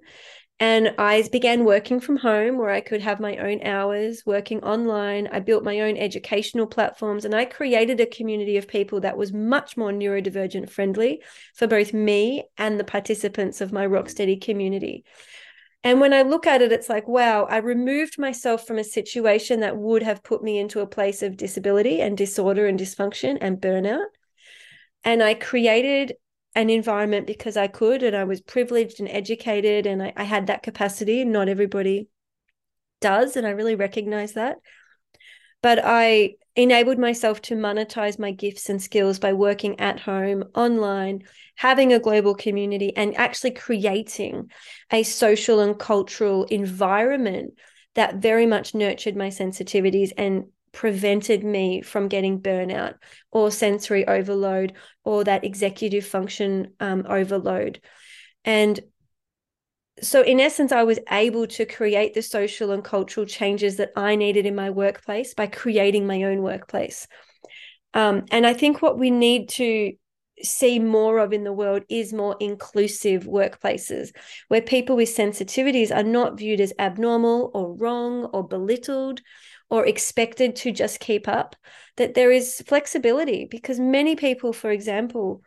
and 0.62 0.94
I 1.00 1.28
began 1.32 1.66
working 1.66 2.00
from 2.00 2.18
home 2.18 2.60
where 2.60 2.70
I 2.70 2.82
could 2.82 3.02
have 3.02 3.20
my 3.20 3.36
own 3.38 3.64
hours, 3.64 4.22
working 4.28 4.64
online. 4.64 5.28
I 5.32 5.40
built 5.40 5.64
my 5.64 5.80
own 5.80 5.98
educational 5.98 6.68
platforms 6.68 7.26
and 7.26 7.34
I 7.34 7.46
created 7.46 8.00
a 8.00 8.06
community 8.06 8.58
of 8.58 8.68
people 8.68 9.02
that 9.02 9.18
was 9.18 9.34
much 9.34 9.76
more 9.76 9.92
neurodivergent 9.92 10.70
friendly 10.70 11.24
for 11.56 11.66
both 11.66 11.94
me 11.94 12.44
and 12.60 12.80
the 12.80 12.84
participants 12.84 13.60
of 13.60 13.74
my 13.74 13.88
Rocksteady 13.88 14.40
community. 14.40 15.04
And 15.84 16.00
when 16.00 16.14
I 16.14 16.22
look 16.22 16.46
at 16.46 16.62
it, 16.62 16.72
it's 16.72 16.90
like, 16.90 17.08
wow, 17.08 17.46
I 17.46 17.58
removed 17.58 18.20
myself 18.20 18.68
from 18.68 18.78
a 18.78 18.84
situation 18.84 19.62
that 19.62 19.78
would 19.78 20.04
have 20.04 20.24
put 20.24 20.44
me 20.44 20.60
into 20.60 20.82
a 20.82 20.86
place 20.86 21.24
of 21.24 21.38
disability 21.38 22.02
and 22.02 22.16
disorder 22.16 22.68
and 22.68 22.80
dysfunction 22.80 23.40
and 23.42 23.60
burnout 23.60 24.06
and 25.04 25.24
I 25.24 25.34
created 25.34 26.14
an 26.56 26.70
environment 26.70 27.28
because 27.28 27.58
I 27.58 27.68
could 27.68 28.04
and 28.04 28.16
I 28.16 28.26
was 28.26 28.42
privileged 28.42 29.00
and 29.00 29.10
educated 29.10 29.86
and 29.86 30.04
I, 30.04 30.14
I 30.16 30.24
had 30.24 30.48
that 30.48 30.64
capacity. 30.64 31.24
Not 31.24 31.50
everybody 31.50 32.08
does. 33.00 33.36
And 33.36 33.48
I 33.48 33.52
really 33.52 33.76
recognize 33.76 34.34
that. 34.34 34.58
But 35.62 35.80
I 35.84 36.36
enabled 36.56 36.98
myself 36.98 37.42
to 37.42 37.56
monetize 37.56 38.20
my 38.20 38.32
gifts 38.32 38.70
and 38.70 38.82
skills 38.82 39.20
by 39.20 39.34
working 39.34 39.80
at 39.80 40.00
home, 40.00 40.44
online, 40.56 41.24
having 41.56 41.94
a 41.94 42.00
global 42.00 42.36
community, 42.36 42.96
and 42.98 43.16
actually 43.16 43.52
creating 43.52 44.52
a 44.92 45.04
social 45.04 45.60
and 45.60 45.80
cultural 45.80 46.44
environment 46.46 47.54
that 47.96 48.16
very 48.16 48.46
much 48.46 48.74
nurtured 48.74 49.16
my 49.16 49.28
sensitivities 49.28 50.12
and 50.18 50.46
prevented 50.72 51.44
me 51.44 51.82
from 51.82 52.08
getting 52.08 52.42
burnout 52.42 52.96
or 53.32 53.52
sensory 53.52 54.08
overload 54.08 54.74
or 55.04 55.24
that 55.24 55.44
executive 55.44 56.06
function 56.06 56.74
um, 56.80 57.06
overload. 57.08 57.82
And 58.44 58.80
so, 60.02 60.22
in 60.24 60.40
essence, 60.40 60.72
I 60.72 60.84
was 60.84 61.00
able 61.12 61.46
to 61.48 61.66
create 61.66 62.14
the 62.14 62.22
social 62.24 62.72
and 62.72 62.84
cultural 62.84 63.26
changes 63.26 63.78
that 63.78 63.92
I 63.96 64.16
needed 64.16 64.46
in 64.46 64.56
my 64.56 64.70
workplace 64.70 65.34
by 65.34 65.48
creating 65.48 66.08
my 66.08 66.24
own 66.24 66.42
workplace. 66.42 67.08
Um, 67.94 68.26
and 68.32 68.48
I 68.48 68.54
think 68.54 68.82
what 68.82 68.98
we 68.98 69.12
need 69.12 69.50
to 69.50 69.94
see 70.42 70.80
more 70.80 71.20
of 71.20 71.34
in 71.34 71.44
the 71.44 71.54
world 71.54 71.84
is 71.90 72.14
more 72.14 72.36
inclusive 72.40 73.24
workplaces 73.24 74.10
where 74.48 74.62
people 74.62 74.96
with 74.96 75.16
sensitivities 75.16 75.96
are 75.96 76.04
not 76.04 76.38
viewed 76.38 76.60
as 76.60 76.74
abnormal 76.80 77.52
or 77.54 77.76
wrong 77.76 78.26
or 78.26 78.48
belittled 78.48 79.22
or 79.72 79.86
expected 79.86 80.58
to 80.58 80.72
just 80.72 81.00
keep 81.00 81.30
up, 81.30 81.56
that 81.96 82.14
there 82.14 82.30
is 82.30 82.62
flexibility 82.68 83.48
because 83.50 83.80
many 83.80 84.18
people, 84.18 84.52
for 84.52 84.70
example, 84.70 85.42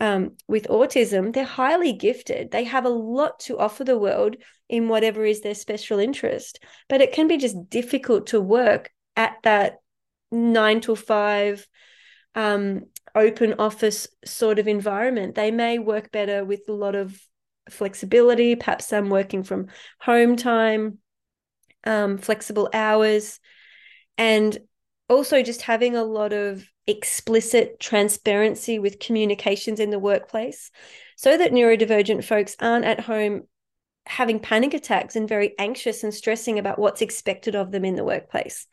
um, 0.00 0.32
with 0.48 0.66
autism, 0.68 1.32
they're 1.32 1.44
highly 1.44 1.92
gifted. 1.92 2.50
They 2.50 2.64
have 2.64 2.86
a 2.86 2.90
lot 2.90 3.38
to 3.40 3.58
offer 3.58 3.84
the 3.84 3.98
world 3.98 4.36
in 4.68 4.88
whatever 4.88 5.24
is 5.26 5.42
their 5.42 5.54
special 5.54 5.98
interest, 5.98 6.58
but 6.88 7.02
it 7.02 7.12
can 7.12 7.28
be 7.28 7.36
just 7.36 7.68
difficult 7.68 8.28
to 8.28 8.40
work 8.40 8.90
at 9.14 9.36
that 9.42 9.76
nine 10.32 10.80
to 10.80 10.96
five 10.96 11.68
um, 12.34 12.86
open 13.14 13.54
office 13.58 14.08
sort 14.24 14.58
of 14.58 14.66
environment. 14.68 15.34
They 15.34 15.50
may 15.50 15.78
work 15.78 16.10
better 16.10 16.46
with 16.46 16.62
a 16.68 16.72
lot 16.72 16.94
of 16.94 17.18
flexibility, 17.68 18.56
perhaps 18.56 18.86
some 18.86 19.10
working 19.10 19.42
from 19.42 19.66
home 20.00 20.36
time, 20.36 20.98
um, 21.84 22.16
flexible 22.16 22.70
hours, 22.72 23.38
and 24.18 24.58
also 25.08 25.42
just 25.42 25.62
having 25.62 25.96
a 25.96 26.04
lot 26.04 26.32
of 26.32 26.64
explicit 26.86 27.78
transparency 27.80 28.78
with 28.78 28.98
communications 28.98 29.80
in 29.80 29.90
the 29.90 29.98
workplace 29.98 30.70
so 31.16 31.36
that 31.36 31.52
neurodivergent 31.52 32.24
folks 32.24 32.56
aren't 32.60 32.84
at 32.84 33.00
home 33.00 33.42
having 34.06 34.38
panic 34.38 34.72
attacks 34.72 35.16
and 35.16 35.28
very 35.28 35.54
anxious 35.58 36.04
and 36.04 36.14
stressing 36.14 36.58
about 36.58 36.78
what's 36.78 37.02
expected 37.02 37.56
of 37.56 37.72
them 37.72 37.84
in 37.84 37.96
the 37.96 38.04
workplace. 38.04 38.66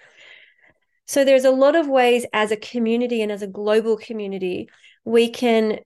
So 1.05 1.25
there's 1.25 1.45
a 1.45 1.51
lot 1.51 1.75
of 1.75 1.87
ways 1.87 2.25
as 2.33 2.51
a 2.51 2.57
community 2.57 3.21
and 3.21 3.31
as 3.31 3.41
a 3.41 3.47
global 3.47 3.97
community, 3.97 4.69
we 5.03 5.29
can 5.29 5.79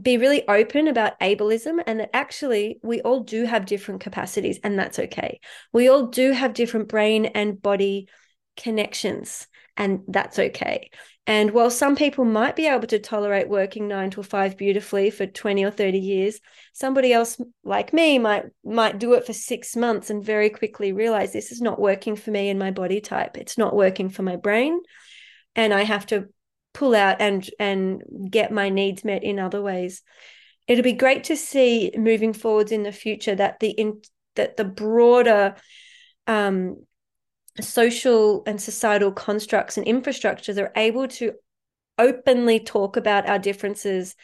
be 0.00 0.18
really 0.18 0.46
open 0.48 0.88
about 0.88 1.18
ableism 1.20 1.82
and 1.86 2.00
that 2.00 2.10
actually 2.12 2.78
we 2.82 3.00
all 3.00 3.20
do 3.20 3.44
have 3.44 3.64
different 3.64 4.00
capacities 4.00 4.58
and 4.62 4.78
that's 4.78 4.98
okay. 4.98 5.40
We 5.72 5.88
all 5.88 6.06
do 6.06 6.32
have 6.32 6.52
different 6.52 6.88
brain 6.88 7.26
and 7.26 7.60
body 7.60 8.08
connections 8.56 9.46
and 9.76 10.02
that's 10.08 10.38
okay. 10.38 10.90
And 11.26 11.52
while 11.52 11.70
some 11.70 11.96
people 11.96 12.24
might 12.24 12.54
be 12.54 12.66
able 12.66 12.86
to 12.88 12.98
tolerate 12.98 13.48
working 13.48 13.88
nine 13.88 14.10
to 14.10 14.22
five 14.22 14.56
beautifully 14.56 15.10
for 15.10 15.26
20 15.26 15.64
or 15.64 15.70
30 15.70 15.98
years, 15.98 16.40
somebody 16.72 17.12
else 17.12 17.40
like 17.64 17.92
me 17.92 18.18
might 18.18 18.44
might 18.62 18.98
do 18.98 19.14
it 19.14 19.24
for 19.24 19.32
six 19.32 19.74
months 19.74 20.10
and 20.10 20.24
very 20.24 20.50
quickly 20.50 20.92
realize 20.92 21.32
this 21.32 21.50
is 21.50 21.62
not 21.62 21.80
working 21.80 22.14
for 22.14 22.30
me 22.30 22.50
and 22.50 22.58
my 22.58 22.70
body 22.70 23.00
type. 23.00 23.38
It's 23.38 23.56
not 23.56 23.74
working 23.74 24.10
for 24.10 24.22
my 24.22 24.36
brain. 24.36 24.80
And 25.56 25.72
I 25.72 25.82
have 25.82 26.06
to 26.06 26.28
pull 26.74 26.94
out 26.94 27.16
and 27.20 27.48
and 27.58 28.02
get 28.30 28.52
my 28.52 28.68
needs 28.68 29.02
met 29.02 29.24
in 29.24 29.38
other 29.38 29.62
ways. 29.62 30.02
It'll 30.68 30.84
be 30.84 30.92
great 30.92 31.24
to 31.24 31.36
see 31.36 31.90
moving 31.96 32.32
forwards 32.32 32.70
in 32.70 32.82
the 32.82 32.92
future 32.92 33.34
that 33.34 33.60
the 33.60 33.70
in 33.70 34.02
that 34.36 34.56
the 34.56 34.64
broader 34.64 35.54
um, 36.26 36.84
social 37.60 38.42
and 38.46 38.60
societal 38.60 39.12
constructs 39.12 39.76
and 39.76 39.86
infrastructures 39.86 40.58
are 40.60 40.72
able 40.76 41.06
to 41.06 41.32
openly 41.98 42.58
talk 42.58 42.96
about 42.96 43.28
our 43.28 43.38
differences 43.38 44.16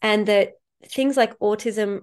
and 0.00 0.26
that 0.26 0.52
things 0.86 1.16
like 1.16 1.38
autism 1.38 2.00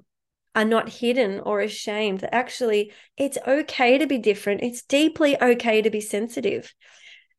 are 0.53 0.65
not 0.65 0.89
hidden 0.89 1.39
or 1.41 1.59
ashamed 1.59 2.21
that 2.21 2.33
actually 2.33 2.91
it's 3.17 3.37
okay 3.47 3.97
to 3.97 4.07
be 4.07 4.17
different. 4.17 4.61
It's 4.61 4.83
deeply 4.83 5.41
okay 5.41 5.81
to 5.81 5.89
be 5.89 6.01
sensitive. 6.01 6.73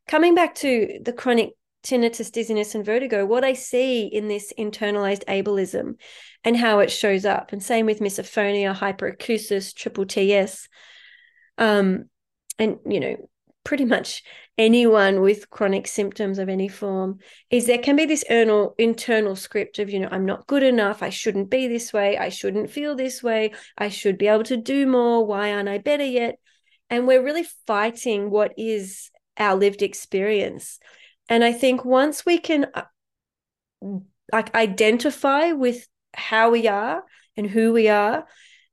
Coming 0.08 0.34
back 0.34 0.54
to 0.56 0.98
the 1.02 1.12
chronic 1.12 1.50
tinnitus 1.86 2.32
dizziness 2.32 2.74
and 2.74 2.84
vertigo 2.84 3.24
what 3.24 3.44
i 3.44 3.52
see 3.52 4.06
in 4.06 4.26
this 4.26 4.52
internalized 4.58 5.24
ableism 5.26 5.94
and 6.42 6.56
how 6.56 6.80
it 6.80 6.90
shows 6.90 7.24
up 7.24 7.52
and 7.52 7.62
same 7.62 7.86
with 7.86 8.00
misophonia 8.00 8.74
hyperacusis 8.74 9.72
triple 9.72 10.04
ts 10.04 10.68
um 11.58 12.06
and 12.58 12.78
you 12.88 12.98
know 12.98 13.16
pretty 13.66 13.84
much 13.84 14.22
anyone 14.56 15.20
with 15.20 15.50
chronic 15.50 15.88
symptoms 15.88 16.38
of 16.38 16.48
any 16.48 16.68
form. 16.68 17.18
Is 17.50 17.66
there 17.66 17.78
can 17.78 17.96
be 17.96 18.06
this 18.06 18.22
internal 18.22 18.76
internal 18.78 19.34
script 19.34 19.80
of 19.80 19.90
you 19.90 19.98
know 19.98 20.08
i'm 20.10 20.24
not 20.24 20.46
good 20.46 20.62
enough 20.62 21.02
i 21.02 21.10
shouldn't 21.10 21.50
be 21.50 21.66
this 21.66 21.92
way 21.92 22.16
i 22.16 22.28
shouldn't 22.28 22.70
feel 22.70 22.94
this 22.94 23.22
way 23.22 23.50
i 23.76 23.88
should 23.88 24.16
be 24.18 24.28
able 24.28 24.44
to 24.44 24.56
do 24.56 24.86
more 24.86 25.26
why 25.26 25.52
aren't 25.52 25.68
i 25.68 25.78
better 25.78 26.04
yet? 26.04 26.36
And 26.88 27.08
we're 27.08 27.24
really 27.24 27.46
fighting 27.66 28.30
what 28.30 28.54
is 28.56 29.10
our 29.36 29.56
lived 29.56 29.82
experience. 29.82 30.78
And 31.28 31.42
i 31.42 31.52
think 31.52 31.84
once 31.84 32.24
we 32.24 32.38
can 32.38 32.68
uh, 32.72 32.84
like 34.32 34.54
identify 34.54 35.52
with 35.52 35.86
how 36.14 36.50
we 36.50 36.68
are 36.68 37.02
and 37.36 37.50
who 37.50 37.72
we 37.72 37.88
are 37.88 38.26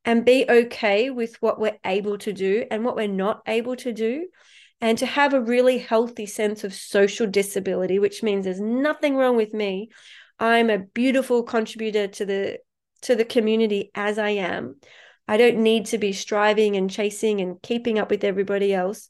and 0.05 0.23
be 0.23 0.45
okay 0.47 1.09
with 1.09 1.35
what 1.41 1.59
we're 1.59 1.79
able 1.83 2.17
to 2.19 2.31
do 2.31 2.65
and 2.69 2.85
what 2.85 2.95
we're 2.95 3.07
not 3.07 3.41
able 3.47 3.75
to 3.77 3.91
do 3.91 4.27
and 4.83 4.97
to 4.97 5.05
have 5.05 5.33
a 5.33 5.39
really 5.39 5.77
healthy 5.77 6.25
sense 6.25 6.65
of 6.65 6.73
social 6.73 7.25
disability, 7.25 7.99
which 7.99 8.21
means 8.21 8.43
there's 8.43 8.59
nothing 8.59 9.15
wrong 9.15 9.37
with 9.37 9.53
me. 9.53 9.89
I'm 10.39 10.69
a 10.69 10.77
beautiful 10.77 11.43
contributor 11.43 12.09
to 12.09 12.25
the 12.25 12.57
to 13.03 13.15
the 13.15 13.23
community 13.23 13.91
as 13.95 14.19
I 14.19 14.31
am. 14.31 14.75
I 15.25 15.37
don't 15.37 15.63
need 15.63 15.85
to 15.87 15.97
be 15.97 16.11
striving 16.11 16.75
and 16.75 16.91
chasing 16.91 17.39
and 17.39 17.61
keeping 17.61 17.97
up 17.97 18.11
with 18.11 18.25
everybody 18.25 18.73
else. 18.73 19.09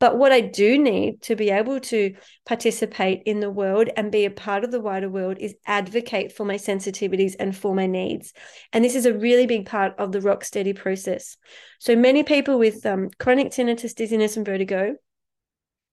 But 0.00 0.18
what 0.18 0.32
I 0.32 0.40
do 0.40 0.76
need 0.78 1.22
to 1.22 1.36
be 1.36 1.50
able 1.50 1.78
to 1.78 2.16
participate 2.44 3.22
in 3.24 3.38
the 3.38 3.50
world 3.50 3.88
and 3.96 4.10
be 4.10 4.24
a 4.24 4.30
part 4.30 4.64
of 4.64 4.72
the 4.72 4.80
wider 4.80 5.08
world 5.08 5.38
is 5.38 5.54
advocate 5.64 6.32
for 6.32 6.44
my 6.44 6.56
sensitivities 6.56 7.36
and 7.38 7.56
for 7.56 7.72
my 7.72 7.86
needs. 7.86 8.32
And 8.72 8.84
this 8.84 8.96
is 8.96 9.06
a 9.06 9.14
really 9.14 9.46
big 9.46 9.66
part 9.66 9.94
of 9.96 10.10
the 10.10 10.20
rock 10.20 10.44
steady 10.44 10.72
process. 10.72 11.36
So 11.78 11.94
many 11.94 12.24
people 12.24 12.58
with 12.58 12.84
um, 12.84 13.10
chronic 13.20 13.52
tinnitus, 13.52 13.94
dizziness, 13.94 14.36
and 14.36 14.44
vertigo 14.44 14.96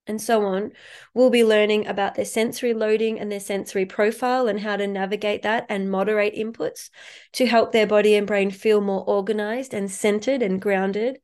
and 0.08 0.22
so 0.22 0.44
on 0.46 0.72
we'll 1.14 1.30
be 1.30 1.44
learning 1.44 1.86
about 1.88 2.16
their 2.16 2.26
sensory 2.26 2.74
loading 2.74 3.20
and 3.20 3.32
their 3.32 3.40
sensory 3.40 3.86
profile 3.86 4.48
and 4.48 4.60
how 4.60 4.76
to 4.76 4.88
navigate 4.88 5.44
that 5.44 5.66
and 5.70 5.92
moderate 5.92 6.36
inputs 6.36 6.90
to 7.34 7.46
help 7.46 7.72
their 7.72 7.88
body 7.88 8.16
and 8.16 8.28
brain 8.28 8.52
feel 8.52 8.82
more 8.82 9.04
organized 9.08 9.74
and 9.74 9.92
centered 9.92 10.42
and 10.42 10.62
grounded. 10.62 11.20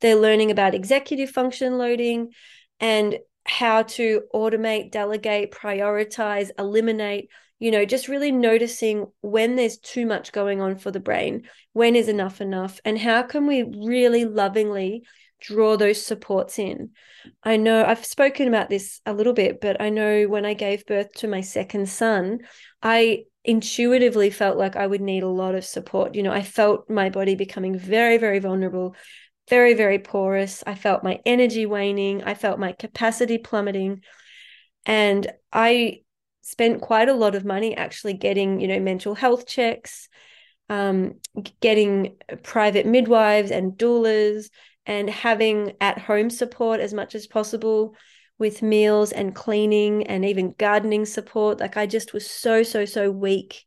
They're 0.00 0.16
learning 0.16 0.50
about 0.50 0.74
executive 0.74 1.30
function 1.30 1.78
loading 1.78 2.32
and 2.80 3.18
how 3.46 3.82
to 3.82 4.22
automate, 4.34 4.90
delegate, 4.90 5.52
prioritize, 5.52 6.50
eliminate, 6.58 7.30
you 7.58 7.70
know, 7.70 7.84
just 7.84 8.08
really 8.08 8.32
noticing 8.32 9.06
when 9.22 9.56
there's 9.56 9.78
too 9.78 10.04
much 10.04 10.32
going 10.32 10.60
on 10.60 10.76
for 10.76 10.90
the 10.90 11.00
brain, 11.00 11.48
when 11.72 11.96
is 11.96 12.08
enough 12.08 12.40
enough, 12.40 12.80
and 12.84 12.98
how 12.98 13.22
can 13.22 13.46
we 13.46 13.62
really 13.62 14.24
lovingly 14.24 15.04
draw 15.40 15.76
those 15.76 16.04
supports 16.04 16.58
in. 16.58 16.90
I 17.42 17.56
know 17.56 17.84
I've 17.84 18.04
spoken 18.04 18.48
about 18.48 18.70
this 18.70 19.00
a 19.06 19.12
little 19.12 19.32
bit, 19.32 19.60
but 19.60 19.80
I 19.80 19.90
know 19.90 20.24
when 20.24 20.44
I 20.44 20.54
gave 20.54 20.86
birth 20.86 21.12
to 21.14 21.28
my 21.28 21.40
second 21.40 21.88
son, 21.88 22.40
I 22.82 23.24
intuitively 23.44 24.30
felt 24.30 24.56
like 24.56 24.76
I 24.76 24.86
would 24.86 25.00
need 25.00 25.22
a 25.22 25.28
lot 25.28 25.54
of 25.54 25.64
support. 25.64 26.14
You 26.14 26.22
know, 26.22 26.32
I 26.32 26.42
felt 26.42 26.90
my 26.90 27.10
body 27.10 27.34
becoming 27.34 27.78
very, 27.78 28.18
very 28.18 28.38
vulnerable, 28.38 28.96
very, 29.48 29.74
very 29.74 29.98
porous. 29.98 30.64
I 30.66 30.74
felt 30.74 31.04
my 31.04 31.20
energy 31.24 31.66
waning. 31.66 32.24
I 32.24 32.34
felt 32.34 32.58
my 32.58 32.72
capacity 32.72 33.38
plummeting. 33.38 34.02
And 34.84 35.26
I 35.52 36.00
spent 36.42 36.80
quite 36.80 37.08
a 37.08 37.14
lot 37.14 37.34
of 37.34 37.44
money 37.44 37.76
actually 37.76 38.14
getting, 38.14 38.60
you 38.60 38.68
know, 38.68 38.80
mental 38.80 39.14
health 39.14 39.46
checks, 39.46 40.08
um, 40.68 41.14
getting 41.60 42.16
private 42.42 42.86
midwives 42.86 43.50
and 43.50 43.72
doulas, 43.72 44.48
and 44.86 45.10
having 45.10 45.72
at 45.80 45.98
home 45.98 46.30
support 46.30 46.80
as 46.80 46.94
much 46.94 47.14
as 47.14 47.26
possible 47.26 47.94
with 48.38 48.62
meals 48.62 49.12
and 49.12 49.34
cleaning 49.34 50.06
and 50.06 50.24
even 50.24 50.54
gardening 50.58 51.04
support. 51.04 51.60
Like 51.60 51.76
I 51.76 51.86
just 51.86 52.12
was 52.12 52.30
so, 52.30 52.62
so, 52.62 52.84
so 52.84 53.10
weak 53.10 53.64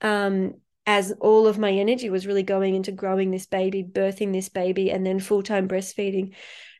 um, 0.00 0.54
as 0.86 1.12
all 1.20 1.46
of 1.46 1.58
my 1.58 1.70
energy 1.70 2.08
was 2.08 2.26
really 2.26 2.42
going 2.42 2.74
into 2.74 2.92
growing 2.92 3.30
this 3.30 3.46
baby, 3.46 3.84
birthing 3.84 4.32
this 4.32 4.48
baby, 4.48 4.90
and 4.90 5.04
then 5.04 5.20
full 5.20 5.42
time 5.42 5.68
breastfeeding. 5.68 6.34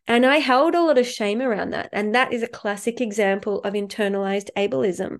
And 0.06 0.24
I 0.24 0.38
held 0.38 0.74
a 0.74 0.82
lot 0.82 0.98
of 0.98 1.06
shame 1.06 1.42
around 1.42 1.70
that. 1.70 1.90
And 1.92 2.14
that 2.14 2.32
is 2.32 2.42
a 2.42 2.48
classic 2.48 3.00
example 3.00 3.60
of 3.62 3.74
internalized 3.74 4.48
ableism. 4.56 5.18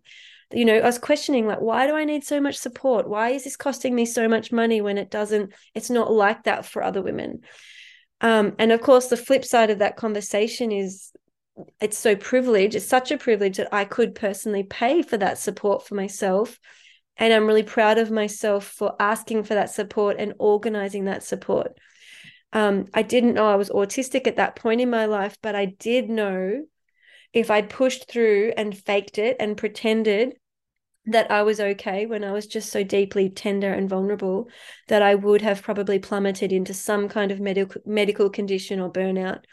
You 0.52 0.64
know, 0.64 0.78
I 0.78 0.86
was 0.86 0.98
questioning, 0.98 1.46
like, 1.46 1.60
why 1.60 1.86
do 1.86 1.94
I 1.94 2.04
need 2.04 2.24
so 2.24 2.40
much 2.40 2.56
support? 2.56 3.08
Why 3.08 3.30
is 3.30 3.44
this 3.44 3.56
costing 3.56 3.94
me 3.94 4.04
so 4.04 4.26
much 4.26 4.50
money 4.50 4.80
when 4.80 4.98
it 4.98 5.10
doesn't, 5.10 5.52
it's 5.74 5.90
not 5.90 6.10
like 6.10 6.44
that 6.44 6.66
for 6.66 6.82
other 6.82 7.02
women? 7.02 7.42
Um, 8.20 8.54
and 8.58 8.72
of 8.72 8.80
course, 8.80 9.06
the 9.06 9.16
flip 9.16 9.44
side 9.44 9.70
of 9.70 9.78
that 9.78 9.96
conversation 9.96 10.72
is 10.72 11.12
it's 11.80 11.98
so 11.98 12.16
privileged. 12.16 12.74
It's 12.74 12.86
such 12.86 13.10
a 13.10 13.18
privilege 13.18 13.56
that 13.56 13.72
I 13.72 13.84
could 13.84 14.14
personally 14.14 14.62
pay 14.62 15.02
for 15.02 15.16
that 15.16 15.38
support 15.38 15.86
for 15.86 15.94
myself. 15.94 16.58
And 17.16 17.32
I'm 17.32 17.46
really 17.46 17.62
proud 17.62 17.98
of 17.98 18.10
myself 18.10 18.66
for 18.66 18.94
asking 18.98 19.44
for 19.44 19.54
that 19.54 19.70
support 19.70 20.16
and 20.18 20.34
organizing 20.38 21.04
that 21.04 21.22
support. 21.22 21.76
Um, 22.52 22.86
I 22.94 23.02
didn't 23.02 23.34
know 23.34 23.46
I 23.46 23.56
was 23.56 23.70
autistic 23.70 24.26
at 24.26 24.36
that 24.36 24.56
point 24.56 24.80
in 24.80 24.90
my 24.90 25.06
life, 25.06 25.36
but 25.42 25.54
I 25.54 25.66
did 25.66 26.08
know 26.08 26.64
if 27.32 27.50
I'd 27.50 27.70
pushed 27.70 28.10
through 28.10 28.52
and 28.56 28.76
faked 28.76 29.18
it 29.18 29.36
and 29.38 29.56
pretended 29.56 30.34
that 31.06 31.30
I 31.30 31.42
was 31.42 31.60
okay 31.60 32.06
when 32.06 32.24
I 32.24 32.32
was 32.32 32.46
just 32.46 32.70
so 32.70 32.84
deeply 32.84 33.30
tender 33.30 33.72
and 33.72 33.88
vulnerable 33.88 34.48
that 34.88 35.02
I 35.02 35.14
would 35.14 35.42
have 35.42 35.62
probably 35.62 35.98
plummeted 35.98 36.52
into 36.52 36.74
some 36.74 37.08
kind 37.08 37.32
of 37.32 37.40
medical 37.40 37.80
medical 37.86 38.30
condition 38.30 38.80
or 38.80 38.92
burnout. 38.92 39.44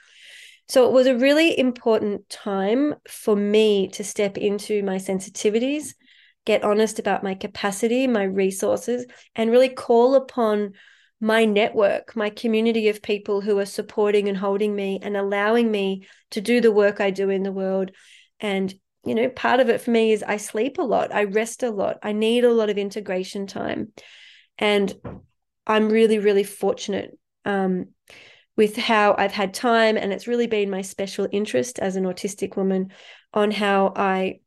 So 0.68 0.86
it 0.86 0.92
was 0.92 1.08
a 1.08 1.18
really 1.18 1.58
important 1.58 2.30
time 2.30 2.96
for 3.08 3.36
me 3.36 3.88
to 3.90 4.04
step 4.04 4.38
into 4.38 4.84
my 4.84 4.98
sensitivities, 4.98 5.96
get 6.46 6.64
honest 6.64 7.00
about 7.00 7.24
my 7.24 7.36
capacity, 7.36 8.06
my 8.06 8.24
resources, 8.24 9.06
and 9.34 9.50
really 9.50 9.70
call 9.70 10.16
upon 10.16 10.74
my 11.22 11.46
network, 11.46 12.16
my 12.16 12.30
community 12.30 12.90
of 12.90 13.02
people 13.02 13.42
who 13.42 13.58
are 13.58 13.66
supporting 13.66 14.28
and 14.28 14.38
holding 14.38 14.76
me 14.76 15.00
and 15.02 15.16
allowing 15.16 15.72
me 15.72 16.06
to 16.32 16.42
do 16.42 16.62
the 16.62 16.72
work 16.72 17.00
I 17.00 17.12
do 17.12 17.30
in 17.30 17.44
the 17.44 17.52
world. 17.52 17.92
And, 18.40 18.74
you 19.06 19.16
know, 19.16 19.30
part 19.30 19.60
of 19.60 19.70
it 19.70 19.82
for 19.82 19.92
me 19.92 20.12
is 20.12 20.24
I 20.24 20.38
sleep 20.38 20.78
a 20.78 20.84
lot, 20.84 21.14
I 21.14 21.26
rest 21.26 21.64
a 21.64 21.70
lot, 21.70 21.98
I 22.04 22.12
need 22.12 22.44
a 22.44 22.54
lot 22.54 22.70
of 22.70 22.78
integration 22.78 23.48
time. 23.48 23.94
And 24.58 24.94
I'm 25.66 25.90
really, 25.90 26.20
really 26.20 26.44
fortunate 26.44 27.18
um, 27.46 27.88
with 28.56 28.76
how 28.76 29.16
I've 29.18 29.32
had 29.32 29.54
time. 29.54 29.98
And 29.98 30.12
it's 30.12 30.28
really 30.28 30.48
been 30.48 30.70
my 30.70 30.82
special 30.82 31.28
interest 31.32 31.80
as 31.80 31.96
an 31.96 32.06
autistic 32.06 32.58
woman 32.58 32.92
on 33.34 33.52
how 33.52 33.94
I 33.96 34.40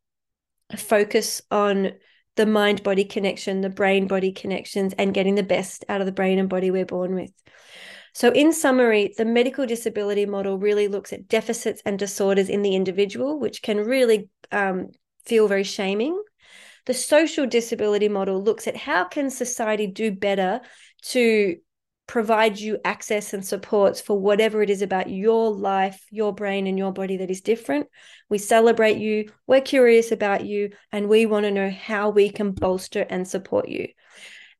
focus 0.76 1.42
on 1.50 1.92
the 2.36 2.46
mind 2.46 2.82
body 2.82 3.04
connection, 3.04 3.60
the 3.60 3.68
brain 3.68 4.06
body 4.06 4.32
connections, 4.32 4.94
and 4.98 5.14
getting 5.14 5.34
the 5.34 5.42
best 5.42 5.84
out 5.88 6.00
of 6.00 6.06
the 6.06 6.12
brain 6.12 6.38
and 6.38 6.48
body 6.48 6.70
we're 6.70 6.86
born 6.86 7.14
with. 7.14 7.32
So, 8.12 8.30
in 8.32 8.52
summary, 8.52 9.14
the 9.16 9.24
medical 9.24 9.66
disability 9.66 10.26
model 10.26 10.58
really 10.58 10.88
looks 10.88 11.12
at 11.12 11.28
deficits 11.28 11.82
and 11.84 11.98
disorders 11.98 12.48
in 12.48 12.62
the 12.62 12.74
individual, 12.74 13.38
which 13.38 13.62
can 13.62 13.78
really 13.78 14.28
um, 14.50 14.88
feel 15.24 15.48
very 15.48 15.64
shaming. 15.64 16.20
The 16.86 16.94
social 16.94 17.46
disability 17.46 18.08
model 18.08 18.42
looks 18.42 18.66
at 18.66 18.76
how 18.76 19.04
can 19.04 19.30
society 19.30 19.86
do 19.86 20.10
better 20.10 20.60
to 21.02 21.56
provide 22.10 22.58
you 22.58 22.76
access 22.84 23.32
and 23.32 23.46
supports 23.46 24.00
for 24.00 24.18
whatever 24.18 24.62
it 24.62 24.70
is 24.70 24.82
about 24.82 25.08
your 25.08 25.52
life, 25.52 26.04
your 26.10 26.34
brain, 26.34 26.66
and 26.66 26.76
your 26.76 26.92
body 26.92 27.18
that 27.18 27.30
is 27.30 27.40
different. 27.40 27.86
We 28.28 28.38
celebrate 28.38 28.96
you, 28.96 29.30
we're 29.46 29.60
curious 29.60 30.10
about 30.10 30.44
you, 30.44 30.70
and 30.90 31.08
we 31.08 31.26
want 31.26 31.44
to 31.44 31.52
know 31.52 31.70
how 31.70 32.10
we 32.10 32.28
can 32.28 32.50
bolster 32.50 33.06
and 33.08 33.28
support 33.28 33.68
you. 33.68 33.86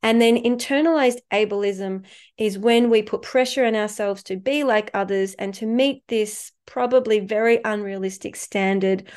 And 0.03 0.21
then 0.21 0.43
internalized 0.43 1.19
ableism 1.33 2.07
is 2.39 2.59
when 2.59 2.89
we 2.89 3.03
put 3.03 3.23
pressure 3.23 3.65
on 3.67 3.77
ourselves 3.77 4.23
to 4.25 4.37
be 4.37 4.65
like 4.65 4.91
others 4.95 5.35
and 5.35 5.53
to 5.55 5.67
meet 5.67 6.03
this 6.09 6.53
probably 6.67 7.21
very 7.21 7.61
unrealistic 7.65 8.37
standard 8.37 9.09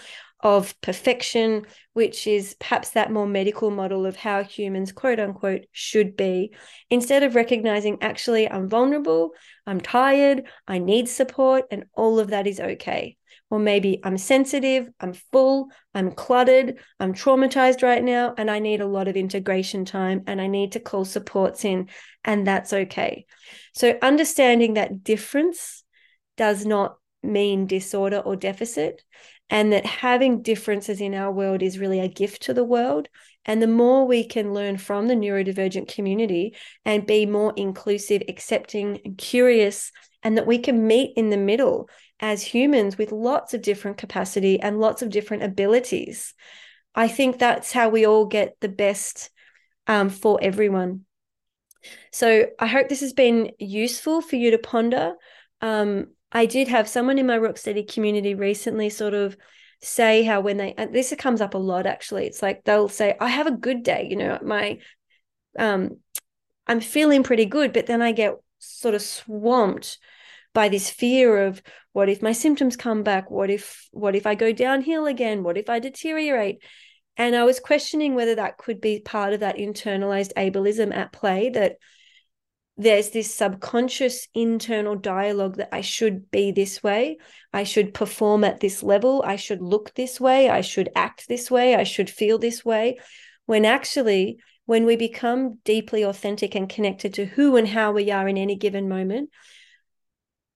of 0.42 0.80
perfection, 0.82 1.66
which 1.94 2.28
is 2.28 2.56
perhaps 2.60 2.90
that 2.92 3.12
more 3.12 3.26
medical 3.26 3.72
model 3.72 4.06
of 4.06 4.18
how 4.18 4.44
humans, 4.44 4.92
quote 4.92 5.20
unquote, 5.20 5.66
should 5.72 6.18
be, 6.18 6.54
instead 6.90 7.24
of 7.24 7.34
recognizing 7.34 7.98
actually 8.02 8.50
I'm 8.50 8.68
vulnerable, 8.68 9.32
I'm 9.66 9.80
tired, 9.80 10.44
I 10.68 10.80
need 10.80 11.08
support, 11.08 11.64
and 11.72 11.86
all 11.94 12.20
of 12.20 12.32
that 12.32 12.46
is 12.46 12.60
okay. 12.60 13.16
Or 13.54 13.60
maybe 13.60 14.00
I'm 14.04 14.18
sensitive, 14.18 14.90
I'm 15.00 15.14
full, 15.14 15.68
I'm 15.94 16.12
cluttered, 16.12 16.80
I'm 17.00 17.14
traumatized 17.14 17.84
right 17.84 18.04
now, 18.04 18.34
and 18.36 18.50
I 18.50 18.58
need 18.58 18.82
a 18.82 18.88
lot 18.88 19.08
of 19.08 19.16
integration 19.16 19.86
time 19.86 20.24
and 20.26 20.42
I 20.42 20.48
need 20.48 20.72
to 20.72 20.80
call 20.80 21.06
supports 21.06 21.64
in, 21.64 21.90
and 22.26 22.48
that's 22.48 22.74
okay. 22.74 23.28
So, 23.76 23.96
understanding 24.02 24.74
that 24.74 25.04
difference 25.04 25.84
does 26.36 26.66
not 26.66 26.98
mean 27.22 27.68
disorder 27.68 28.18
or 28.18 28.36
deficit 28.36 29.04
and 29.52 29.72
that 29.72 29.86
having 29.86 30.42
differences 30.42 31.00
in 31.00 31.14
our 31.14 31.32
world 31.32 31.62
is 31.62 31.78
really 31.78 32.00
a 32.00 32.08
gift 32.08 32.42
to 32.46 32.56
the 32.56 32.64
world. 32.64 33.08
And 33.46 33.62
the 33.62 33.68
more 33.68 34.08
we 34.08 34.24
can 34.24 34.52
learn 34.52 34.78
from 34.78 35.08
the 35.08 35.14
neurodivergent 35.14 35.94
community 35.94 36.56
and 36.86 37.06
be 37.06 37.28
more 37.28 37.54
inclusive, 37.56 38.24
accepting, 38.28 39.00
and 39.06 39.16
curious, 39.16 39.92
and 40.24 40.40
that 40.40 40.48
we 40.48 40.58
can 40.58 40.88
meet 40.88 41.14
in 41.16 41.30
the 41.30 41.38
middle 41.38 41.88
as 42.24 42.42
humans 42.42 42.98
with 42.98 43.12
lots 43.12 43.54
of 43.54 43.62
different 43.62 43.98
capacity 43.98 44.58
and 44.58 44.80
lots 44.80 45.02
of 45.02 45.10
different 45.10 45.44
abilities. 45.44 46.34
I 46.96 47.10
think 47.10 47.38
that's 47.38 47.74
how 47.74 47.90
we 47.90 48.06
all 48.06 48.26
get 48.26 48.56
the 48.62 48.70
best 48.70 49.30
um, 49.88 50.10
for 50.10 50.40
everyone. 50.42 51.02
So 52.14 52.46
I 52.58 52.68
hope 52.68 52.88
this 52.88 53.02
has 53.02 53.12
been 53.12 53.52
useful 53.60 54.22
for 54.22 54.38
you 54.38 54.52
to 54.52 54.58
ponder. 54.58 55.16
Um, 55.60 56.12
I 56.32 56.46
did 56.46 56.70
have 56.70 56.88
someone 56.88 57.20
in 57.20 57.28
my 57.28 57.38
Rocksteady 57.38 57.92
community 57.92 58.36
recently 58.36 58.90
sort 58.90 59.14
of 59.14 59.36
say 59.82 60.24
how 60.24 60.40
when 60.40 60.56
they 60.56 60.74
and 60.78 60.96
this 60.96 61.14
comes 61.18 61.42
up 61.42 61.56
a 61.56 61.58
lot 61.58 61.86
actually 61.86 62.26
it's 62.26 62.42
like 62.42 62.64
they'll 62.64 62.88
say 62.88 63.18
I 63.20 63.28
have 63.28 63.48
a 63.48 63.52
good 63.52 63.84
day 63.84 64.08
you 64.10 64.16
know 64.16 64.40
my 64.42 64.80
um 65.60 65.98
I'm 66.68 66.80
feeling 66.80 67.22
pretty 67.22 67.44
good 67.44 67.74
but 67.74 67.86
then 67.86 68.02
I 68.02 68.14
get 68.14 68.36
sort 68.60 68.96
of 68.96 69.02
swamped 69.02 69.98
by 70.54 70.70
this 70.70 70.90
fear 70.90 71.46
of 71.46 71.62
what 71.92 72.10
if 72.10 72.22
my 72.22 72.32
symptoms 72.32 72.76
come 72.76 73.04
back 73.04 73.30
what 73.30 73.50
if 73.50 73.88
what 73.92 74.16
if 74.16 74.26
I 74.26 74.36
go 74.36 74.52
downhill 74.52 75.06
again 75.06 75.44
what 75.44 75.58
if 75.58 75.70
I 75.70 75.80
deteriorate 75.80 76.64
and 77.18 77.36
I 77.36 77.44
was 77.44 77.60
questioning 77.60 78.16
whether 78.16 78.36
that 78.36 78.58
could 78.58 78.82
be 78.82 79.00
part 79.00 79.34
of 79.34 79.42
that 79.42 79.58
internalized 79.58 80.34
ableism 80.36 80.96
at 80.96 81.12
play 81.12 81.50
that 81.50 81.78
there's 82.76 83.12
this 83.12 83.34
subconscious 83.34 84.28
internal 84.34 84.96
dialogue 84.96 85.58
that 85.58 85.70
I 85.72 85.82
should 85.82 86.32
be 86.32 86.52
this 86.52 86.82
way. 86.82 87.18
I 87.54 87.66
should 87.66 87.94
perform 87.94 88.44
at 88.44 88.62
this 88.62 88.82
level. 88.82 89.22
I 89.24 89.36
should 89.36 89.62
look 89.62 89.94
this 89.94 90.20
way. 90.20 90.50
I 90.50 90.62
should 90.62 90.90
act 90.96 91.28
this 91.28 91.52
way. 91.52 91.76
I 91.76 91.84
should 91.84 92.10
feel 92.10 92.40
this 92.40 92.66
way. 92.66 92.98
When 93.46 93.64
actually, 93.64 94.40
when 94.66 94.86
we 94.86 94.96
become 94.96 95.60
deeply 95.64 96.04
authentic 96.04 96.56
and 96.56 96.68
connected 96.68 97.14
to 97.16 97.26
who 97.26 97.58
and 97.58 97.68
how 97.68 97.92
we 97.92 98.10
are 98.10 98.28
in 98.28 98.38
any 98.38 98.56
given 98.56 98.90
moment, 98.90 99.30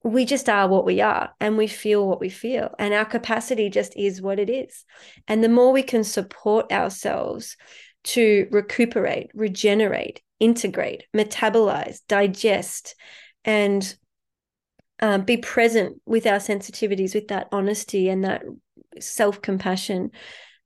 we 0.07 0.25
just 0.25 0.47
are 0.47 0.67
what 0.67 0.85
we 0.85 1.01
are 1.01 1.31
and 1.39 1.57
we 1.57 1.67
feel 1.67 2.07
what 2.07 2.19
we 2.19 2.29
feel. 2.29 2.73
And 2.79 2.93
our 2.93 3.05
capacity 3.05 3.69
just 3.69 3.95
is 3.97 4.21
what 4.21 4.39
it 4.39 4.49
is. 4.49 4.85
And 5.27 5.43
the 5.43 5.49
more 5.49 5.71
we 5.71 5.83
can 5.83 6.03
support 6.03 6.71
ourselves 6.71 7.57
to 8.05 8.47
recuperate, 8.51 9.31
regenerate, 9.33 10.21
integrate, 10.39 11.05
metabolize, 11.15 11.99
digest, 12.07 12.95
and 13.43 13.95
um, 14.99 15.23
be 15.23 15.37
present 15.37 16.01
with 16.05 16.25
our 16.25 16.37
sensitivities, 16.37 17.13
with 17.13 17.27
that 17.27 17.49
honesty 17.51 18.07
and 18.09 18.23
that 18.23 18.43
self 18.99 19.41
compassion, 19.41 20.11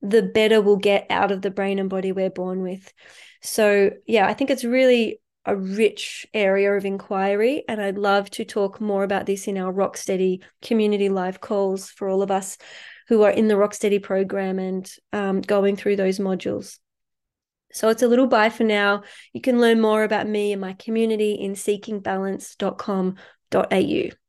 the 0.01 0.21
better 0.21 0.61
we'll 0.61 0.77
get 0.77 1.07
out 1.09 1.31
of 1.31 1.41
the 1.41 1.51
brain 1.51 1.79
and 1.79 1.89
body 1.89 2.11
we're 2.11 2.29
born 2.29 2.61
with. 2.61 2.93
So, 3.41 3.91
yeah, 4.05 4.27
I 4.27 4.33
think 4.33 4.49
it's 4.49 4.63
really 4.63 5.20
a 5.45 5.55
rich 5.55 6.27
area 6.33 6.73
of 6.73 6.85
inquiry. 6.85 7.63
And 7.67 7.81
I'd 7.81 7.97
love 7.97 8.29
to 8.31 8.45
talk 8.45 8.79
more 8.79 9.03
about 9.03 9.25
this 9.25 9.47
in 9.47 9.57
our 9.57 9.73
Rocksteady 9.73 10.41
community 10.61 11.09
live 11.09 11.41
calls 11.41 11.89
for 11.89 12.09
all 12.09 12.21
of 12.21 12.31
us 12.31 12.57
who 13.07 13.23
are 13.23 13.31
in 13.31 13.47
the 13.47 13.55
Rocksteady 13.55 14.01
program 14.01 14.59
and 14.59 14.89
um, 15.11 15.41
going 15.41 15.75
through 15.75 15.95
those 15.95 16.19
modules. 16.19 16.77
So 17.73 17.89
it's 17.89 18.03
a 18.03 18.07
little 18.07 18.27
bye 18.27 18.49
for 18.49 18.63
now. 18.63 19.03
You 19.33 19.41
can 19.41 19.59
learn 19.59 19.81
more 19.81 20.03
about 20.03 20.27
me 20.27 20.51
and 20.51 20.61
my 20.61 20.73
community 20.73 21.33
in 21.33 21.53
seekingbalance.com.au. 21.53 24.20